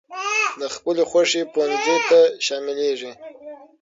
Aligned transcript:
د 0.59 0.61
خپلې 0.75 1.03
خوښي 1.09 1.41
پونځي 1.53 1.95
ته 2.09 2.19
شاملېږي. 2.45 3.11